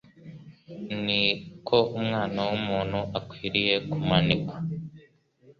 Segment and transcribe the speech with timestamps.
[1.03, 1.23] ni
[1.67, 4.55] ko Umwana w’umuntu akwiriye kumanikwa: